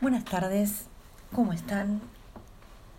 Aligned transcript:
Buenas 0.00 0.24
tardes, 0.24 0.84
¿cómo 1.34 1.52
están? 1.52 2.00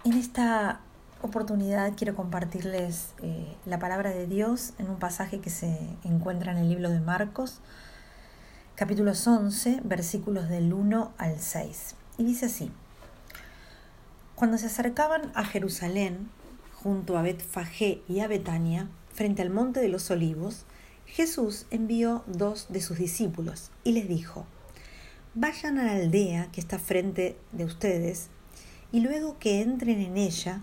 En 0.03 0.15
esta 0.15 0.81
oportunidad 1.21 1.93
quiero 1.95 2.13
compartirles 2.13 3.13
eh, 3.23 3.55
la 3.65 3.79
palabra 3.79 4.09
de 4.09 4.27
Dios 4.27 4.73
en 4.79 4.89
un 4.89 4.99
pasaje 4.99 5.39
que 5.39 5.49
se 5.49 5.79
encuentra 6.03 6.51
en 6.51 6.57
el 6.57 6.67
libro 6.67 6.89
de 6.89 6.99
Marcos, 6.99 7.61
capítulos 8.75 9.25
11, 9.25 9.79
versículos 9.85 10.49
del 10.49 10.73
1 10.73 11.13
al 11.17 11.39
6. 11.39 11.95
Y 12.17 12.25
dice 12.25 12.47
así, 12.47 12.69
Cuando 14.35 14.57
se 14.57 14.65
acercaban 14.65 15.31
a 15.35 15.45
Jerusalén, 15.45 16.29
junto 16.83 17.17
a 17.17 17.21
Betfagé 17.21 18.01
y 18.09 18.19
a 18.19 18.27
Betania, 18.27 18.89
frente 19.13 19.41
al 19.41 19.51
monte 19.51 19.79
de 19.79 19.87
los 19.87 20.11
olivos, 20.11 20.65
Jesús 21.05 21.65
envió 21.71 22.25
dos 22.27 22.67
de 22.67 22.81
sus 22.81 22.97
discípulos 22.97 23.71
y 23.85 23.93
les 23.93 24.09
dijo, 24.09 24.45
vayan 25.39 25.79
a 25.79 25.85
la 25.85 25.93
aldea 25.93 26.49
que 26.51 26.59
está 26.59 26.79
frente 26.79 27.37
de 27.53 27.63
ustedes 27.63 28.27
y 28.91 28.99
luego 28.99 29.39
que 29.39 29.61
entren 29.61 30.01
en 30.01 30.17
ella 30.17 30.61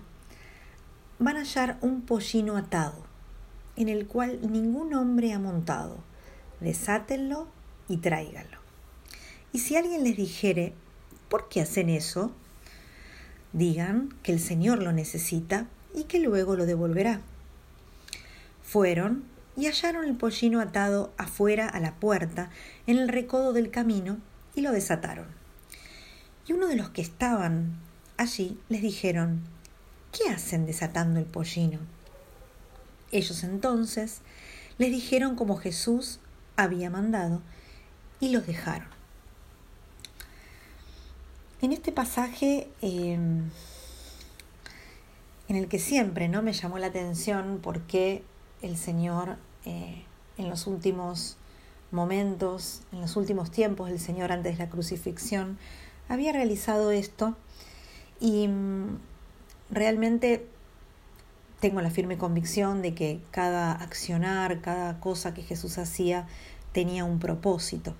van 1.18 1.36
a 1.36 1.40
hallar 1.40 1.78
un 1.80 2.02
pollino 2.02 2.58
atado, 2.58 3.06
en 3.76 3.88
el 3.88 4.06
cual 4.06 4.38
ningún 4.52 4.92
hombre 4.92 5.32
ha 5.32 5.38
montado. 5.38 5.96
Desátenlo 6.60 7.48
y 7.88 7.96
tráiganlo. 7.96 8.58
Y 9.50 9.60
si 9.60 9.76
alguien 9.76 10.04
les 10.04 10.18
dijere, 10.18 10.74
¿por 11.30 11.48
qué 11.48 11.62
hacen 11.62 11.88
eso? 11.88 12.32
Digan 13.54 14.10
que 14.22 14.32
el 14.32 14.40
Señor 14.40 14.82
lo 14.82 14.92
necesita 14.92 15.68
y 15.94 16.04
que 16.04 16.20
luego 16.20 16.54
lo 16.54 16.66
devolverá. 16.66 17.22
Fueron 18.62 19.24
y 19.56 19.68
hallaron 19.68 20.04
el 20.04 20.16
pollino 20.16 20.60
atado 20.60 21.14
afuera 21.16 21.66
a 21.66 21.80
la 21.80 21.94
puerta, 21.94 22.50
en 22.86 22.98
el 22.98 23.08
recodo 23.08 23.54
del 23.54 23.70
camino, 23.70 24.18
y 24.56 24.62
lo 24.62 24.72
desataron. 24.72 25.26
Y 26.48 26.52
uno 26.54 26.66
de 26.66 26.74
los 26.74 26.90
que 26.90 27.02
estaban 27.02 27.76
allí 28.16 28.58
les 28.68 28.82
dijeron, 28.82 29.42
¿qué 30.10 30.30
hacen 30.30 30.66
desatando 30.66 31.20
el 31.20 31.26
pollino? 31.26 31.78
Ellos 33.12 33.44
entonces 33.44 34.22
les 34.78 34.90
dijeron 34.90 35.36
como 35.36 35.56
Jesús 35.56 36.18
había 36.56 36.90
mandado 36.90 37.42
y 38.18 38.30
los 38.30 38.46
dejaron. 38.46 38.88
En 41.62 41.72
este 41.72 41.92
pasaje 41.92 42.68
em, 42.82 43.50
en 45.48 45.56
el 45.56 45.68
que 45.68 45.78
siempre 45.78 46.28
no 46.28 46.42
me 46.42 46.52
llamó 46.52 46.78
la 46.78 46.88
atención 46.88 47.60
porque 47.62 48.22
el 48.62 48.76
Señor 48.76 49.36
eh, 49.64 50.04
en 50.38 50.50
los 50.50 50.66
últimos 50.66 51.36
momentos, 51.90 52.82
en 52.92 53.00
los 53.00 53.16
últimos 53.16 53.50
tiempos 53.50 53.88
del 53.88 54.00
Señor 54.00 54.32
antes 54.32 54.58
de 54.58 54.64
la 54.64 54.70
crucifixión, 54.70 55.58
había 56.08 56.32
realizado 56.32 56.90
esto 56.90 57.36
y 58.20 58.48
mm, 58.48 58.98
realmente 59.70 60.46
tengo 61.60 61.80
la 61.80 61.90
firme 61.90 62.18
convicción 62.18 62.82
de 62.82 62.94
que 62.94 63.20
cada 63.30 63.72
accionar, 63.72 64.60
cada 64.60 65.00
cosa 65.00 65.34
que 65.34 65.42
Jesús 65.42 65.78
hacía 65.78 66.26
tenía 66.72 67.04
un 67.04 67.18
propósito. 67.18 67.94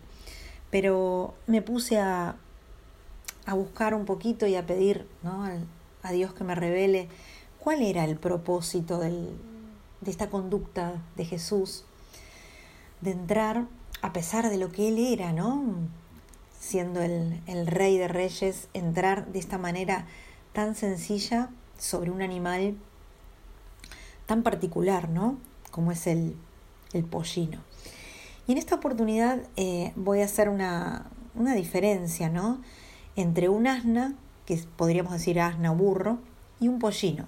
Pero 0.70 1.34
me 1.46 1.62
puse 1.62 1.98
a, 1.98 2.36
a 3.46 3.54
buscar 3.54 3.94
un 3.94 4.04
poquito 4.04 4.46
y 4.46 4.56
a 4.56 4.66
pedir 4.66 5.06
a, 5.24 6.12
Dios 6.12 6.34
que 6.34 6.44
me 6.44 6.54
revele 6.54 7.08
cuál 7.58 7.82
era 7.82 8.04
el 8.04 8.16
propósito 8.16 9.00
de 9.00 9.34
esta 10.06 10.28
conducta 10.30 11.02
de 11.16 11.24
Jesús 11.24 11.84
de 13.00 13.12
entrar, 13.12 13.66
a 14.02 14.12
pesar 14.12 14.48
de 14.50 14.58
lo 14.58 14.70
que 14.72 14.88
él 14.88 14.98
era, 14.98 15.32
¿no? 15.32 15.62
Siendo 16.58 17.02
el, 17.02 17.40
el 17.46 17.66
rey 17.66 17.98
de 17.98 18.08
reyes, 18.08 18.68
entrar 18.74 19.26
de 19.32 19.38
esta 19.38 19.58
manera 19.58 20.06
tan 20.52 20.74
sencilla 20.74 21.50
sobre 21.78 22.10
un 22.10 22.22
animal 22.22 22.76
tan 24.26 24.42
particular, 24.42 25.08
¿no? 25.08 25.38
Como 25.70 25.92
es 25.92 26.06
el, 26.06 26.36
el 26.92 27.04
pollino. 27.04 27.60
Y 28.46 28.52
en 28.52 28.58
esta 28.58 28.76
oportunidad 28.76 29.40
eh, 29.56 29.92
voy 29.96 30.20
a 30.20 30.24
hacer 30.24 30.48
una, 30.48 31.06
una 31.34 31.54
diferencia, 31.54 32.28
¿no? 32.28 32.60
Entre 33.16 33.48
un 33.48 33.66
asna, 33.66 34.14
que 34.44 34.56
podríamos 34.76 35.12
decir 35.12 35.40
asna 35.40 35.72
o 35.72 35.74
burro, 35.74 36.18
y 36.60 36.68
un 36.68 36.78
pollino. 36.78 37.26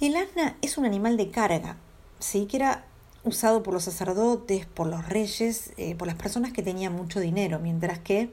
El 0.00 0.16
asna 0.16 0.56
es 0.62 0.78
un 0.78 0.84
animal 0.84 1.16
de 1.16 1.30
carga, 1.30 1.76
¿sí? 2.18 2.46
que 2.46 2.58
era 2.58 2.84
usado 3.26 3.62
por 3.62 3.74
los 3.74 3.84
sacerdotes, 3.84 4.66
por 4.66 4.86
los 4.86 5.06
reyes, 5.08 5.72
eh, 5.76 5.94
por 5.94 6.06
las 6.06 6.16
personas 6.16 6.52
que 6.52 6.62
tenían 6.62 6.94
mucho 6.94 7.20
dinero, 7.20 7.58
mientras 7.58 7.98
que 7.98 8.30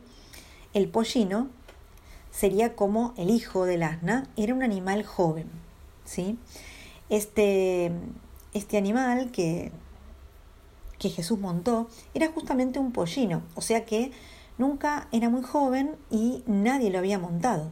el 0.74 0.88
pollino 0.88 1.50
sería 2.32 2.76
como 2.76 3.14
el 3.18 3.30
hijo 3.30 3.66
del 3.66 3.84
asna, 3.84 4.28
era 4.38 4.54
un 4.54 4.64
animal 4.64 5.04
joven. 5.04 5.50
¿sí? 6.06 6.38
Este, 7.10 7.92
este 8.54 8.78
animal 8.78 9.32
que, 9.32 9.72
que 11.00 11.10
Jesús 11.10 11.40
montó 11.40 11.90
era 12.14 12.32
justamente 12.32 12.80
un 12.80 12.92
pollino, 12.92 13.44
o 13.56 13.62
sea 13.62 13.86
que 13.86 14.12
nunca 14.58 15.08
era 15.12 15.30
muy 15.30 15.44
joven 15.44 15.96
y 16.10 16.44
nadie 16.46 16.92
lo 16.92 17.00
había 17.00 17.20
montado. 17.20 17.72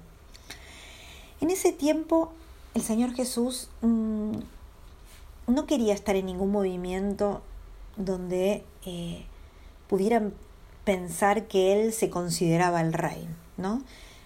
En 1.40 1.50
ese 1.50 1.72
tiempo 1.72 2.34
el 2.74 2.82
Señor 2.82 3.14
Jesús 3.14 3.70
mm, 3.82 4.32
no 5.52 5.66
quería 5.66 5.94
estar 5.94 6.16
en 6.16 6.26
ningún 6.26 6.52
movimiento 6.52 7.42
donde 7.98 8.64
eh, 8.86 9.26
pudieran 9.88 10.34
pensar 10.84 11.48
que 11.48 11.74
él 11.74 11.94
se 11.94 12.10
consideraba 12.10 12.82
el 12.82 12.94
rey, 12.94 13.28
¿no? 13.58 13.82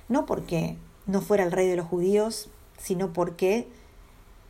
No 0.07 0.25
porque 0.25 0.77
no 1.07 1.21
fuera 1.21 1.43
el 1.43 1.51
rey 1.51 1.67
de 1.67 1.75
los 1.75 1.87
judíos, 1.87 2.49
sino 2.77 3.11
porque, 3.13 3.67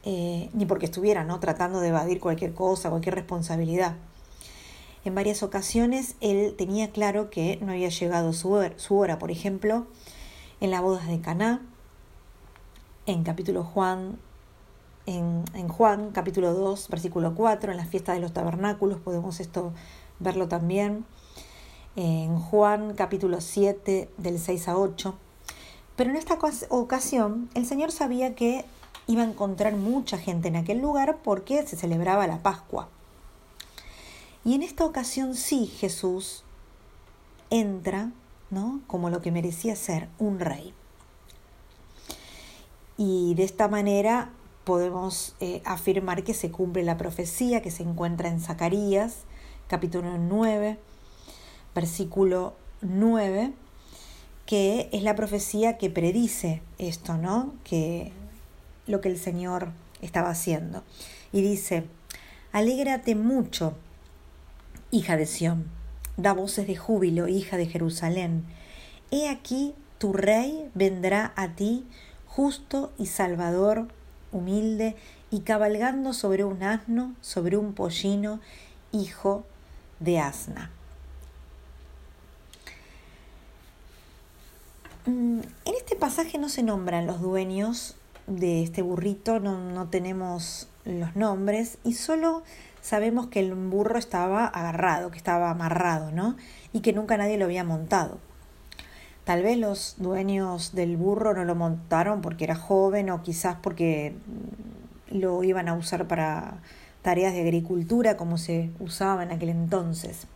eh, 0.04 0.50
ni 0.54 0.66
porque 0.66 0.86
estuviera, 0.86 1.24
¿no? 1.24 1.40
Tratando 1.40 1.80
de 1.80 1.90
evadir 1.90 2.20
cualquier 2.20 2.54
cosa, 2.54 2.90
cualquier 2.90 3.16
responsabilidad. 3.16 3.96
En 5.06 5.16
varias 5.16 5.44
ocasiones 5.44 6.16
él 6.20 6.56
tenía 6.58 6.92
claro 6.92 7.30
que 7.30 7.58
no 7.62 7.72
había 7.72 7.90
llegado 7.90 8.34
su 8.34 8.52
hora, 8.52 8.74
su 8.78 8.98
hora 8.98 9.20
por 9.20 9.32
ejemplo, 9.32 9.88
en 10.60 10.72
las 10.72 10.82
bodas 10.82 11.08
de 11.08 11.22
Caná, 11.22 11.62
en 13.06 13.24
capítulo 13.24 13.64
Juan 13.64 14.18
en, 15.06 15.68
Juan 15.68 16.12
capítulo 16.12 16.54
2, 16.54 16.90
versículo 16.90 17.36
4, 17.36 17.72
en 17.72 17.78
la 17.78 17.86
fiesta 17.86 18.14
de 18.14 18.20
los 18.20 18.34
tabernáculos, 18.34 19.00
podemos 19.00 19.40
esto 19.40 19.74
verlo 20.20 20.48
también. 20.48 21.06
En 21.96 22.40
Juan 22.40 22.94
capítulo 22.96 23.42
7, 23.42 24.10
del 24.18 24.40
6 24.40 24.68
a 24.68 24.78
8. 24.78 25.16
Pero 25.96 26.10
en 26.10 26.16
esta 26.18 26.38
ocasión 26.70 27.50
el 27.54 27.66
Señor 27.66 27.92
sabía 27.92 28.36
que 28.36 28.66
iba 29.08 29.22
a 29.22 29.28
encontrar 29.28 29.76
mucha 29.76 30.18
gente 30.18 30.48
en 30.48 30.56
aquel 30.56 30.80
lugar 30.80 31.20
porque 31.24 31.66
se 31.66 31.78
celebraba 31.78 32.28
la 32.28 32.40
Pascua. 32.40 32.90
Y 34.44 34.56
en 34.56 34.64
esta 34.64 34.86
ocasión 34.86 35.36
sí 35.36 35.68
Jesús 35.68 36.44
entra, 37.50 38.12
¿no? 38.50 38.82
Como 38.88 39.10
lo 39.10 39.22
que 39.22 39.32
merecía 39.32 39.76
ser 39.76 40.10
un 40.20 40.40
rey. 40.40 40.74
Y 42.98 43.36
de 43.36 43.44
esta 43.44 43.68
manera 43.68 44.32
podemos 44.66 45.36
eh, 45.40 45.62
afirmar 45.64 46.24
que 46.24 46.34
se 46.34 46.52
cumple 46.52 46.84
la 46.84 46.98
profecía 46.98 47.62
que 47.62 47.72
se 47.72 47.84
encuentra 47.84 48.30
en 48.30 48.42
Zacarías, 48.42 49.20
capítulo 49.68 50.18
9, 50.18 50.78
versículo 51.74 52.56
9, 52.82 53.54
que 54.46 54.90
es 54.92 55.04
la 55.04 55.16
profecía 55.16 55.78
que 55.78 55.90
predice 55.90 56.62
esto, 56.78 57.16
¿no? 57.16 57.54
Que 57.64 58.12
lo 58.88 59.02
que 59.02 59.10
el 59.10 59.20
Señor 59.20 59.72
estaba 60.02 60.30
haciendo. 60.30 60.84
Y 61.32 61.42
dice, 61.42 61.86
alégrate 62.52 63.16
mucho, 63.16 63.76
hija 64.92 65.16
de 65.16 65.28
Sión, 65.28 65.70
da 66.18 66.34
voces 66.34 66.68
de 66.68 66.76
júbilo, 66.76 67.28
hija 67.28 67.58
de 67.58 67.68
Jerusalén. 67.68 68.46
He 69.12 69.30
aquí 69.30 69.76
tu 69.98 70.12
rey 70.14 70.70
vendrá 70.74 71.34
a 71.36 71.56
ti, 71.56 71.86
justo 72.28 72.92
y 72.98 73.08
salvador, 73.08 73.88
humilde 74.36 74.96
y 75.32 75.42
cabalgando 75.42 76.14
sobre 76.14 76.44
un 76.44 76.64
asno, 76.64 77.14
sobre 77.22 77.58
un 77.58 77.74
pollino, 77.74 78.40
hijo 78.92 79.44
de 80.00 80.20
asna. 80.20 80.72
Mm, 85.06 85.40
en 85.66 85.74
este 85.78 85.96
pasaje 85.96 86.38
no 86.38 86.50
se 86.50 86.64
nombran 86.64 87.08
los 87.08 87.22
dueños 87.22 87.96
de 88.28 88.64
este 88.64 88.82
burrito, 88.82 89.40
no, 89.40 89.60
no 89.72 89.88
tenemos 89.88 90.68
los 90.84 91.16
nombres 91.16 91.78
y 91.84 91.94
solo 91.94 92.44
sabemos 92.82 93.28
que 93.28 93.40
el 93.40 93.54
burro 93.54 93.98
estaba 93.98 94.46
agarrado, 94.46 95.12
que 95.12 95.18
estaba 95.18 95.50
amarrado, 95.50 96.12
¿no? 96.12 96.36
Y 96.74 96.82
que 96.82 96.94
nunca 96.94 97.18
nadie 97.18 97.38
lo 97.38 97.46
había 97.46 97.64
montado. 97.64 98.20
Tal 99.26 99.44
vez 99.44 99.58
los 99.58 99.96
dueños 99.98 100.74
del 100.74 100.98
burro 100.98 101.34
no 101.34 101.44
lo 101.44 101.56
montaron 101.56 102.22
porque 102.22 102.46
era 102.46 102.56
joven 102.56 103.10
o 103.10 103.22
quizás 103.22 103.58
porque 103.62 104.16
lo 105.10 105.44
iban 105.44 105.68
a 105.68 105.74
usar 105.74 106.08
para 106.08 106.60
tareas 107.02 107.34
de 107.34 107.42
agricultura 107.42 108.18
como 108.18 108.38
se 108.38 108.72
usaba 108.80 109.24
en 109.24 109.32
aquel 109.32 109.50
entonces. 109.50 110.28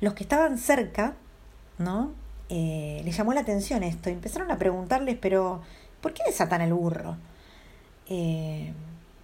Los 0.00 0.14
que 0.14 0.24
estaban 0.24 0.58
cerca 0.58 1.14
¿no? 1.80 2.12
Eh, 2.50 3.00
le 3.04 3.10
llamó 3.10 3.32
la 3.32 3.40
atención 3.40 3.82
esto. 3.82 4.10
Empezaron 4.10 4.50
a 4.50 4.58
preguntarles, 4.58 5.16
pero 5.20 5.62
¿por 6.00 6.12
qué 6.12 6.22
desatan 6.26 6.60
el 6.60 6.72
burro? 6.72 7.16
Eh, 8.08 8.72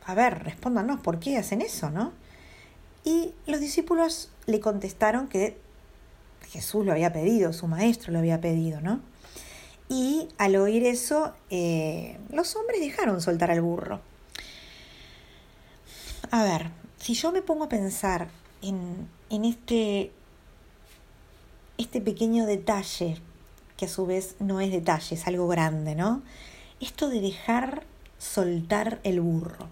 a 0.04 0.14
ver, 0.14 0.42
respóndanos, 0.42 1.00
¿por 1.00 1.18
qué 1.18 1.36
hacen 1.36 1.60
eso, 1.60 1.90
no? 1.90 2.12
Y 3.04 3.34
los 3.46 3.60
discípulos 3.60 4.30
le 4.46 4.58
contestaron 4.60 5.28
que 5.28 5.58
Jesús 6.50 6.84
lo 6.84 6.93
había 6.93 7.12
pedido, 7.12 7.52
su 7.52 7.66
maestro 7.66 8.12
lo 8.12 8.19
había 8.19 8.40
pedido, 8.40 8.81
¿no? 8.81 9.00
Y 9.88 10.28
al 10.38 10.56
oír 10.56 10.84
eso, 10.84 11.32
eh, 11.50 12.19
los 12.31 12.56
hombres 12.56 12.81
dejaron 12.81 13.20
soltar 13.20 13.50
al 13.50 13.60
burro. 13.60 14.00
A 16.31 16.43
ver, 16.43 16.70
si 16.98 17.14
yo 17.14 17.31
me 17.31 17.43
pongo 17.43 17.64
a 17.64 17.69
pensar 17.69 18.28
en, 18.62 19.08
en 19.31 19.44
este, 19.44 20.10
este 21.78 22.00
pequeño 22.00 22.46
detalle, 22.46 23.20
que 23.76 23.84
a 23.84 23.88
su 23.88 24.06
vez 24.06 24.37
no 24.40 24.60
es 24.60 24.72
detalle, 24.72 25.14
es 25.14 25.26
algo 25.26 25.46
grande, 25.46 25.94
¿no? 25.94 26.22
Esto 26.81 27.08
de 27.08 27.20
dejar 27.20 27.84
soltar 28.19 29.00
el 29.04 29.20
burro. 29.20 29.69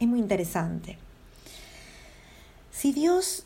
Es 0.00 0.08
muy 0.08 0.18
interesante. 0.18 0.98
Si 2.72 2.92
Dios 2.92 3.44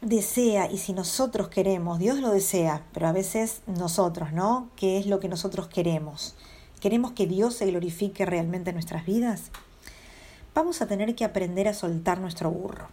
desea 0.00 0.70
y 0.70 0.78
si 0.78 0.92
nosotros 0.92 1.48
queremos, 1.48 1.98
Dios 1.98 2.18
lo 2.18 2.30
desea, 2.30 2.84
pero 2.92 3.08
a 3.08 3.12
veces 3.12 3.60
nosotros, 3.66 4.32
¿no? 4.32 4.68
¿Qué 4.76 4.98
es 4.98 5.06
lo 5.06 5.20
que 5.20 5.28
nosotros 5.28 5.68
queremos? 5.68 6.34
¿Queremos 6.80 7.12
que 7.12 7.26
Dios 7.26 7.54
se 7.54 7.66
glorifique 7.66 8.24
realmente 8.24 8.70
en 8.70 8.76
nuestras 8.76 9.04
vidas? 9.04 9.50
Vamos 10.54 10.80
a 10.80 10.86
tener 10.86 11.14
que 11.14 11.24
aprender 11.24 11.68
a 11.68 11.74
soltar 11.74 12.18
nuestro 12.18 12.50
burro. 12.50 12.88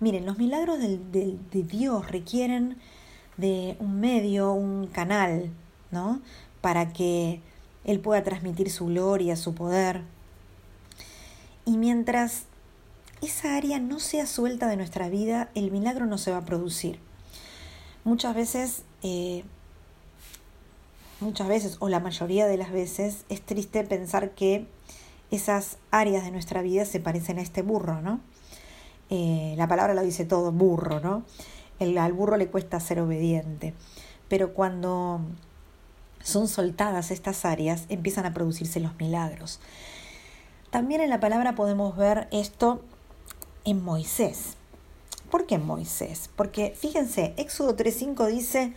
Miren, 0.00 0.24
los 0.24 0.38
milagros 0.38 0.78
de, 0.78 0.98
de 0.98 1.62
Dios 1.62 2.10
requieren 2.10 2.78
de 3.36 3.76
un 3.80 4.00
medio, 4.00 4.52
un 4.52 4.86
canal, 4.86 5.50
¿no? 5.90 6.20
Para 6.62 6.92
que 6.92 7.40
Él 7.84 8.00
pueda 8.00 8.22
transmitir 8.22 8.70
su 8.70 8.86
gloria, 8.86 9.36
su 9.36 9.54
poder. 9.54 10.02
Y 11.66 11.76
mientras 11.76 12.44
esa 13.22 13.56
área 13.56 13.78
no 13.78 14.00
sea 14.00 14.26
suelta 14.26 14.66
de 14.68 14.76
nuestra 14.76 15.08
vida, 15.08 15.50
el 15.54 15.70
milagro 15.70 16.06
no 16.06 16.18
se 16.18 16.30
va 16.30 16.38
a 16.38 16.44
producir. 16.44 16.98
Muchas 18.04 18.34
veces, 18.34 18.82
eh, 19.02 19.44
muchas 21.20 21.48
veces, 21.48 21.76
o 21.80 21.88
la 21.88 22.00
mayoría 22.00 22.46
de 22.46 22.56
las 22.56 22.72
veces, 22.72 23.24
es 23.28 23.42
triste 23.42 23.84
pensar 23.84 24.30
que 24.30 24.66
esas 25.30 25.76
áreas 25.90 26.24
de 26.24 26.30
nuestra 26.30 26.62
vida 26.62 26.84
se 26.84 27.00
parecen 27.00 27.38
a 27.38 27.42
este 27.42 27.62
burro, 27.62 28.00
¿no? 28.00 28.20
Eh, 29.10 29.54
la 29.56 29.68
palabra 29.68 29.94
lo 29.94 30.02
dice 30.02 30.24
todo, 30.24 30.50
burro, 30.50 31.00
¿no? 31.00 31.24
El, 31.78 31.98
al 31.98 32.12
burro 32.12 32.36
le 32.36 32.48
cuesta 32.48 32.80
ser 32.80 33.00
obediente. 33.00 33.74
Pero 34.28 34.54
cuando 34.54 35.20
son 36.22 36.48
soltadas 36.48 37.10
estas 37.10 37.44
áreas, 37.44 37.84
empiezan 37.88 38.26
a 38.26 38.32
producirse 38.32 38.80
los 38.80 38.96
milagros. 38.96 39.60
También 40.70 41.00
en 41.00 41.10
la 41.10 41.20
palabra 41.20 41.54
podemos 41.54 41.96
ver 41.96 42.28
esto 42.30 42.82
en 43.64 43.82
Moisés. 43.82 44.56
¿Por 45.30 45.46
qué 45.46 45.56
en 45.56 45.66
Moisés? 45.66 46.30
Porque 46.36 46.74
fíjense, 46.76 47.34
Éxodo 47.36 47.76
3.5 47.76 48.26
dice, 48.26 48.74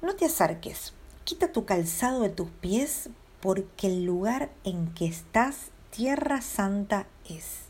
no 0.00 0.16
te 0.16 0.26
acerques, 0.26 0.94
quita 1.24 1.52
tu 1.52 1.64
calzado 1.64 2.20
de 2.20 2.30
tus 2.30 2.48
pies, 2.48 3.10
porque 3.40 3.88
el 3.88 4.04
lugar 4.04 4.50
en 4.64 4.92
que 4.94 5.06
estás, 5.06 5.70
tierra 5.90 6.40
santa 6.40 7.06
es. 7.28 7.62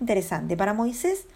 Interesante, 0.00 0.56
para 0.56 0.74
Moisés 0.74 1.26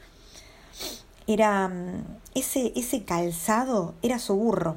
era 1.26 1.68
mm, 1.68 2.04
ese, 2.34 2.72
ese 2.76 3.04
calzado 3.04 3.94
era 4.02 4.18
su 4.18 4.34
burro, 4.34 4.76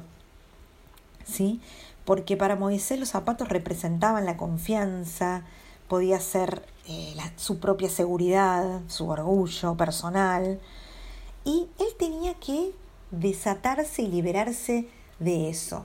¿sí? 1.24 1.60
Porque 2.04 2.36
para 2.36 2.56
Moisés 2.56 2.98
los 2.98 3.10
zapatos 3.10 3.48
representaban 3.48 4.24
la 4.24 4.36
confianza, 4.36 5.44
podía 5.88 6.20
ser 6.20 6.66
eh, 6.86 7.14
su 7.36 7.58
propia 7.58 7.88
seguridad, 7.88 8.82
su 8.88 9.08
orgullo 9.08 9.76
personal, 9.76 10.60
y 11.44 11.68
él 11.78 11.88
tenía 11.98 12.34
que 12.34 12.72
desatarse 13.10 14.02
y 14.02 14.08
liberarse 14.08 14.88
de 15.18 15.48
eso. 15.48 15.84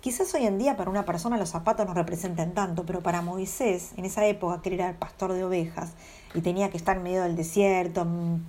Quizás 0.00 0.32
hoy 0.34 0.46
en 0.46 0.58
día 0.58 0.76
para 0.76 0.90
una 0.90 1.04
persona 1.04 1.36
los 1.38 1.50
zapatos 1.50 1.86
no 1.86 1.94
representen 1.94 2.54
tanto, 2.54 2.84
pero 2.84 3.02
para 3.02 3.20
Moisés, 3.20 3.92
en 3.96 4.04
esa 4.04 4.26
época 4.26 4.62
que 4.62 4.74
era 4.74 4.88
el 4.88 4.96
pastor 4.96 5.32
de 5.32 5.44
ovejas 5.44 5.92
y 6.34 6.40
tenía 6.40 6.70
que 6.70 6.76
estar 6.76 6.96
en 6.96 7.02
medio 7.02 7.22
del 7.22 7.34
desierto, 7.34 8.04
mm, 8.04 8.40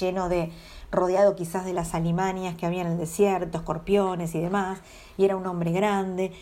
lleno 0.00 0.28
de, 0.28 0.50
rodeado 0.90 1.36
quizás 1.36 1.64
de 1.64 1.72
las 1.72 1.94
alimanias 1.94 2.56
que 2.56 2.66
había 2.66 2.80
en 2.82 2.88
el 2.88 2.98
desierto, 2.98 3.58
escorpiones 3.58 4.34
y 4.34 4.40
demás, 4.40 4.80
y 5.16 5.24
era 5.24 5.36
un 5.36 5.46
hombre 5.46 5.70
grande, 5.70 6.32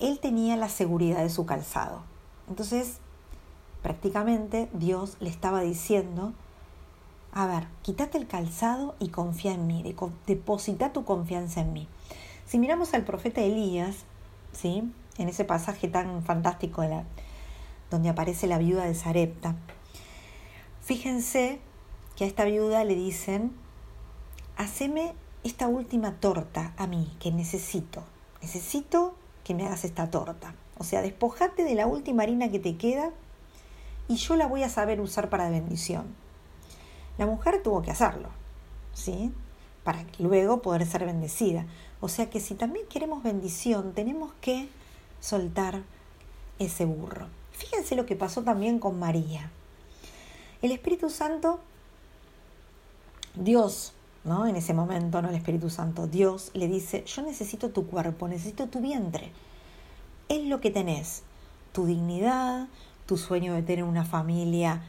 él 0.00 0.18
tenía 0.18 0.56
la 0.56 0.68
seguridad 0.68 1.22
de 1.22 1.30
su 1.30 1.46
calzado. 1.46 2.02
Entonces, 2.48 2.98
prácticamente 3.82 4.68
Dios 4.72 5.16
le 5.20 5.28
estaba 5.28 5.60
diciendo, 5.60 6.32
a 7.32 7.46
ver, 7.46 7.66
quítate 7.82 8.18
el 8.18 8.26
calzado 8.26 8.94
y 8.98 9.08
confía 9.08 9.52
en 9.52 9.66
mí, 9.66 9.82
deposita 10.26 10.92
tu 10.92 11.04
confianza 11.04 11.60
en 11.60 11.72
mí. 11.72 11.88
Si 12.46 12.58
miramos 12.58 12.94
al 12.94 13.04
profeta 13.04 13.40
Elías, 13.40 14.04
¿sí? 14.52 14.90
en 15.18 15.28
ese 15.28 15.44
pasaje 15.44 15.88
tan 15.88 16.22
fantástico 16.22 16.84
donde 17.90 18.08
aparece 18.08 18.46
la 18.46 18.58
viuda 18.58 18.84
de 18.84 18.94
Sarepta, 18.94 19.56
fíjense 20.80 21.58
que 22.16 22.24
a 22.24 22.26
esta 22.26 22.44
viuda 22.44 22.84
le 22.84 22.94
dicen, 22.94 23.52
haceme 24.56 25.14
esta 25.44 25.66
última 25.68 26.20
torta 26.20 26.72
a 26.76 26.86
mí, 26.86 27.10
que 27.18 27.32
necesito, 27.32 28.04
necesito 28.40 29.14
que 29.44 29.54
me 29.54 29.66
hagas 29.66 29.84
esta 29.84 30.10
torta. 30.10 30.54
O 30.78 30.84
sea, 30.84 31.02
despojate 31.02 31.64
de 31.64 31.74
la 31.74 31.86
última 31.86 32.22
harina 32.22 32.50
que 32.50 32.58
te 32.58 32.76
queda 32.76 33.10
y 34.12 34.16
yo 34.16 34.36
la 34.36 34.46
voy 34.46 34.62
a 34.62 34.68
saber 34.68 35.00
usar 35.00 35.30
para 35.30 35.48
bendición. 35.48 36.04
La 37.16 37.24
mujer 37.24 37.62
tuvo 37.62 37.80
que 37.80 37.92
hacerlo, 37.92 38.28
¿sí? 38.92 39.32
Para 39.84 40.04
luego 40.18 40.60
poder 40.60 40.86
ser 40.86 41.06
bendecida. 41.06 41.64
O 42.02 42.10
sea 42.10 42.28
que 42.28 42.38
si 42.38 42.54
también 42.54 42.86
queremos 42.88 43.22
bendición, 43.22 43.94
tenemos 43.94 44.30
que 44.42 44.68
soltar 45.18 45.82
ese 46.58 46.84
burro. 46.84 47.28
Fíjense 47.52 47.96
lo 47.96 48.04
que 48.04 48.14
pasó 48.14 48.42
también 48.42 48.78
con 48.78 48.98
María. 48.98 49.50
El 50.60 50.72
Espíritu 50.72 51.08
Santo, 51.08 51.60
Dios, 53.34 53.94
¿no? 54.24 54.46
En 54.46 54.56
ese 54.56 54.74
momento, 54.74 55.22
no 55.22 55.30
el 55.30 55.36
Espíritu 55.36 55.70
Santo, 55.70 56.06
Dios 56.06 56.50
le 56.52 56.68
dice, 56.68 57.02
yo 57.06 57.22
necesito 57.22 57.70
tu 57.70 57.86
cuerpo, 57.86 58.28
necesito 58.28 58.68
tu 58.68 58.80
vientre. 58.80 59.32
Es 60.28 60.44
lo 60.44 60.60
que 60.60 60.70
tenés, 60.70 61.22
tu 61.72 61.86
dignidad, 61.86 62.68
tu 63.06 63.16
sueño 63.16 63.54
de 63.54 63.62
tener 63.62 63.84
una 63.84 64.04
familia 64.04 64.82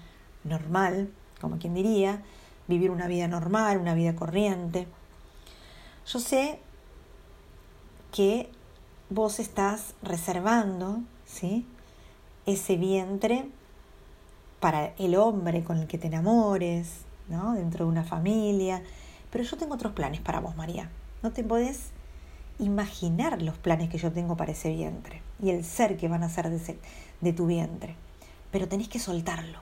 normal, 0.44 1.10
como 1.42 1.58
quien 1.58 1.74
diría, 1.74 2.22
vivir 2.68 2.92
una 2.92 3.08
vida 3.08 3.28
normal, 3.28 3.78
una 3.78 3.94
vida 3.94 4.16
corriente. 4.16 4.88
Yo 6.06 6.20
sé 6.20 6.60
que 8.12 8.50
vos 9.10 9.40
estás 9.40 9.96
reservando, 10.02 11.02
¿sí? 11.26 11.66
Ese 12.46 12.78
vientre 12.78 13.50
para 14.60 14.94
el 14.98 15.16
hombre 15.16 15.64
con 15.64 15.78
el 15.78 15.88
que 15.88 15.98
te 15.98 16.08
enamores, 16.08 17.02
¿no? 17.28 17.54
Dentro 17.54 17.86
de 17.86 17.92
una 17.92 18.04
familia. 18.04 18.82
Pero 19.32 19.44
yo 19.44 19.58
tengo 19.58 19.76
otros 19.76 19.94
planes 19.94 20.22
para 20.22 20.40
vos, 20.40 20.56
María. 20.56 20.90
No 21.22 21.32
te 21.32 21.44
podés 21.44 21.92
imaginar 22.60 23.42
los 23.42 23.58
planes 23.58 23.90
que 23.90 23.98
yo 23.98 24.12
tengo 24.12 24.38
para 24.38 24.52
ese 24.52 24.74
vientre 24.74 25.22
y 25.42 25.50
el 25.50 25.64
ser 25.64 25.98
que 25.98 26.08
van 26.08 26.24
a 26.24 26.30
ser 26.30 26.50
de, 26.50 27.34
tu 27.34 27.48
vientre. 27.48 27.96
Pero 28.52 28.68
tenés 28.68 28.88
que 28.88 29.00
soltarlo. 29.00 29.60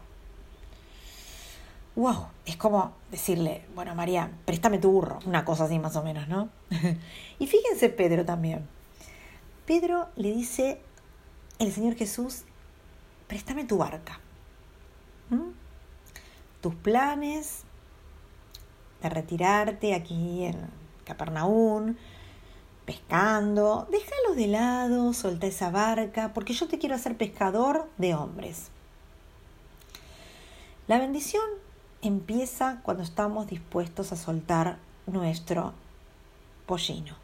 Wow, 1.95 2.27
es 2.45 2.55
como 2.55 2.93
decirle, 3.09 3.65
bueno 3.75 3.95
María, 3.95 4.31
préstame 4.45 4.77
tu 4.77 4.91
burro, 4.91 5.19
una 5.25 5.43
cosa 5.43 5.65
así 5.65 5.77
más 5.77 5.95
o 5.95 6.03
menos, 6.03 6.27
¿no? 6.27 6.49
y 7.39 7.47
fíjense 7.47 7.89
Pedro 7.89 8.25
también. 8.25 8.67
Pedro 9.65 10.07
le 10.15 10.33
dice, 10.33 10.81
el 11.59 11.71
Señor 11.71 11.95
Jesús, 11.95 12.43
préstame 13.27 13.65
tu 13.65 13.77
barca. 13.77 14.19
¿Mm? 15.29 15.51
Tus 16.61 16.75
planes 16.75 17.63
de 19.01 19.09
retirarte 19.09 19.93
aquí 19.95 20.43
en 20.43 20.57
Capernaum, 21.05 21.95
pescando, 22.91 23.87
déjalos 23.89 24.35
de 24.35 24.47
lado, 24.47 25.13
solta 25.13 25.47
esa 25.47 25.69
barca, 25.69 26.33
porque 26.33 26.53
yo 26.53 26.67
te 26.67 26.77
quiero 26.77 26.95
hacer 26.95 27.15
pescador 27.15 27.89
de 27.97 28.13
hombres. 28.13 28.69
La 30.87 30.99
bendición 30.99 31.43
empieza 32.01 32.81
cuando 32.83 33.03
estamos 33.03 33.47
dispuestos 33.47 34.11
a 34.11 34.17
soltar 34.17 34.77
nuestro 35.07 35.73
pollino. 36.65 37.15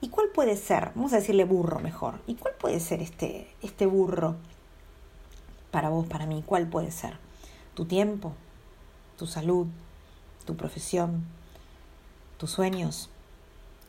¿Y 0.00 0.08
cuál 0.08 0.28
puede 0.34 0.56
ser? 0.56 0.92
Vamos 0.94 1.12
a 1.12 1.16
decirle 1.16 1.44
burro 1.44 1.80
mejor. 1.80 2.20
¿Y 2.26 2.36
cuál 2.36 2.54
puede 2.54 2.80
ser 2.80 3.02
este, 3.02 3.52
este 3.60 3.84
burro 3.84 4.36
para 5.70 5.90
vos, 5.90 6.06
para 6.06 6.24
mí? 6.24 6.42
¿Cuál 6.46 6.66
puede 6.68 6.92
ser? 6.92 7.18
¿Tu 7.74 7.84
tiempo? 7.84 8.32
¿Tu 9.18 9.26
salud? 9.26 9.66
tu 10.48 10.56
profesión, 10.56 11.26
tus 12.38 12.52
sueños, 12.52 13.10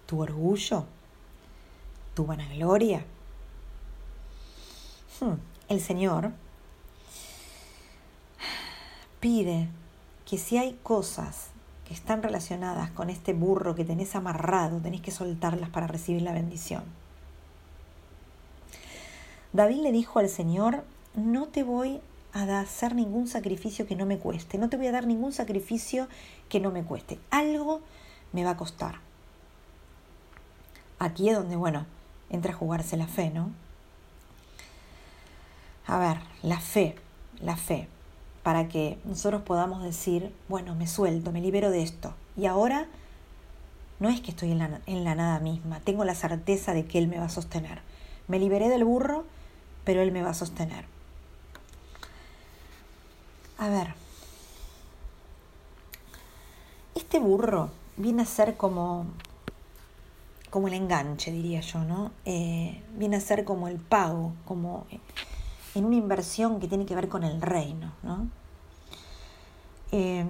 tu 0.09 0.23
orgullo, 0.23 0.85
tu 2.15 2.25
vanagloria. 2.25 3.05
Hmm, 5.19 5.35
el 5.67 5.81
Señor 5.81 6.31
pide 9.19 9.67
que 10.25 10.39
si 10.39 10.57
hay 10.57 10.79
cosas 10.81 11.49
que 11.87 11.93
están 11.93 12.23
relacionadas 12.23 12.89
con 12.89 13.11
este 13.11 13.33
burro 13.33 13.75
que 13.75 13.85
tenés 13.85 14.15
amarrado, 14.15 14.79
tenés 14.79 15.01
que 15.01 15.11
soltarlas 15.11 15.69
para 15.69 15.85
recibir 15.85 16.23
la 16.23 16.33
bendición. 16.33 16.83
David 19.53 19.81
le 19.81 19.91
dijo 19.91 20.17
al 20.17 20.29
Señor, 20.29 20.83
no 21.13 21.49
te 21.49 21.61
voy 21.61 22.01
a 22.33 22.59
hacer 22.59 22.95
ningún 22.95 23.27
sacrificio 23.27 23.85
que 23.85 23.95
no 23.95 24.07
me 24.07 24.17
cueste, 24.17 24.57
no 24.57 24.69
te 24.69 24.77
voy 24.77 24.87
a 24.87 24.91
dar 24.91 25.05
ningún 25.05 25.33
sacrificio 25.33 26.07
que 26.47 26.59
no 26.59 26.71
me 26.71 26.83
cueste, 26.83 27.19
algo 27.29 27.81
me 28.33 28.43
va 28.43 28.51
a 28.51 28.57
costar. 28.57 29.08
Aquí 30.99 31.29
es 31.29 31.35
donde, 31.35 31.55
bueno, 31.55 31.85
entra 32.29 32.53
a 32.53 32.55
jugarse 32.55 32.97
la 32.97 33.07
fe, 33.07 33.29
¿no? 33.29 33.51
A 35.87 35.97
ver, 35.97 36.17
la 36.43 36.59
fe, 36.59 36.95
la 37.41 37.55
fe 37.55 37.87
para 38.43 38.67
que 38.67 38.97
nosotros 39.03 39.41
podamos 39.43 39.83
decir, 39.83 40.33
bueno, 40.47 40.75
me 40.75 40.87
suelto, 40.87 41.31
me 41.31 41.41
libero 41.41 41.71
de 41.71 41.83
esto. 41.83 42.13
Y 42.37 42.45
ahora 42.45 42.87
no 43.99 44.09
es 44.09 44.21
que 44.21 44.31
estoy 44.31 44.51
en 44.51 44.59
la, 44.59 44.81
en 44.85 45.03
la 45.03 45.15
nada 45.15 45.39
misma, 45.39 45.79
tengo 45.81 46.05
la 46.05 46.15
certeza 46.15 46.73
de 46.73 46.85
que 46.85 46.97
Él 46.97 47.07
me 47.07 47.19
va 47.19 47.25
a 47.25 47.29
sostener. 47.29 47.81
Me 48.27 48.39
liberé 48.39 48.69
del 48.69 48.85
burro, 48.85 49.25
pero 49.83 50.01
Él 50.01 50.11
me 50.11 50.21
va 50.21 50.31
a 50.31 50.33
sostener. 50.33 50.85
A 53.57 53.67
ver, 53.69 53.93
este 56.95 57.19
burro 57.19 57.69
viene 57.97 58.21
a 58.21 58.25
ser 58.25 58.55
como, 58.55 59.05
como 60.49 60.67
el 60.67 60.73
enganche, 60.73 61.31
diría 61.31 61.61
yo, 61.61 61.83
¿no? 61.83 62.11
Eh, 62.25 62.83
viene 62.97 63.17
a 63.17 63.21
ser 63.21 63.43
como 63.43 63.67
el 63.67 63.77
pago, 63.77 64.33
como 64.45 64.85
en 65.75 65.85
una 65.85 65.95
inversión 65.95 66.59
que 66.59 66.67
tiene 66.67 66.85
que 66.85 66.95
ver 66.95 67.09
con 67.09 67.23
el 67.23 67.41
reino, 67.41 67.93
¿no? 68.03 68.27
Em, 69.91 70.27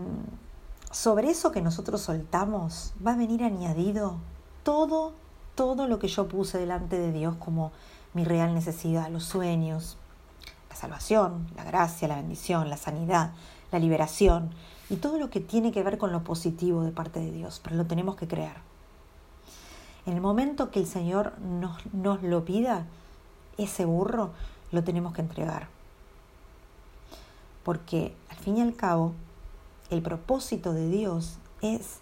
sobre 0.92 1.30
eso 1.30 1.52
que 1.52 1.62
nosotros 1.62 2.02
soltamos 2.02 2.94
va 3.06 3.14
a 3.14 3.18
venir 3.18 3.44
añadido 3.44 4.18
todo, 4.64 5.14
todo 5.56 5.88
lo 5.88 6.00
que 6.00 6.08
yo 6.08 6.28
puse 6.28 6.58
delante 6.58 6.98
de 6.98 7.12
Dios 7.12 7.36
como 7.36 7.72
mi 8.14 8.24
real 8.24 8.54
necesidad, 8.54 9.10
los 9.10 9.24
sueños, 9.24 9.98
la 10.70 10.76
salvación, 10.76 11.48
la 11.56 11.64
gracia, 11.64 12.08
la 12.08 12.16
bendición, 12.16 12.70
la 12.70 12.78
sanidad, 12.78 13.32
la 13.72 13.80
liberación 13.80 14.52
y 14.90 14.96
todo 14.96 15.18
lo 15.18 15.30
que 15.30 15.40
tiene 15.40 15.72
que 15.72 15.84
ver 15.84 15.98
con 15.98 16.12
lo 16.12 16.24
positivo 16.24 16.84
de 16.84 16.92
parte 16.92 17.20
de 17.20 17.32
Dios, 17.32 17.62
pero 17.64 17.76
lo 17.76 17.86
tenemos 17.86 18.16
que 18.16 18.28
creer. 18.28 18.69
En 20.06 20.14
el 20.14 20.22
momento 20.22 20.72
que 20.72 20.80
el 20.80 20.88
Señor 20.88 21.38
nos, 21.40 21.86
nos 21.94 22.24
lo 22.24 22.46
pida, 22.46 22.88
ese 23.58 23.86
burro 23.86 24.32
lo 24.72 24.84
tenemos 24.84 25.14
que 25.14 25.22
entregar. 25.22 25.68
Porque 27.64 28.16
al 28.30 28.38
fin 28.38 28.58
y 28.58 28.62
al 28.62 28.76
cabo, 28.76 29.14
el 29.90 30.02
propósito 30.02 30.74
de 30.74 30.90
Dios 30.90 31.38
es 31.62 32.00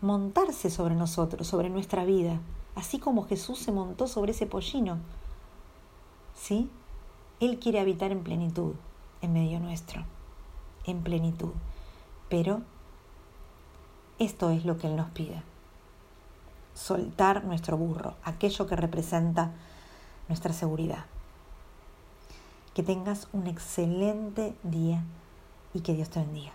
montarse 0.00 0.70
sobre 0.70 0.94
nosotros, 0.94 1.46
sobre 1.46 1.70
nuestra 1.70 2.04
vida, 2.04 2.40
así 2.74 2.98
como 2.98 3.26
Jesús 3.26 3.58
se 3.58 3.72
montó 3.72 4.06
sobre 4.06 4.32
ese 4.32 4.46
pollino. 4.46 4.98
¿Sí? 6.34 6.70
Él 7.40 7.58
quiere 7.58 7.80
habitar 7.80 8.12
en 8.12 8.22
plenitud 8.22 8.74
en 9.22 9.32
medio 9.32 9.60
nuestro, 9.60 10.04
en 10.84 11.02
plenitud. 11.02 11.52
Pero 12.28 12.62
esto 14.18 14.50
es 14.50 14.64
lo 14.64 14.78
que 14.78 14.86
Él 14.86 14.96
nos 14.96 15.10
pide. 15.10 15.42
Soltar 16.76 17.44
nuestro 17.44 17.76
burro, 17.76 18.14
aquello 18.22 18.66
que 18.66 18.76
representa 18.76 19.50
nuestra 20.28 20.52
seguridad. 20.52 21.06
Que 22.74 22.82
tengas 22.82 23.28
un 23.32 23.46
excelente 23.46 24.54
día 24.62 25.02
y 25.72 25.80
que 25.80 25.94
Dios 25.94 26.10
te 26.10 26.20
bendiga. 26.20 26.52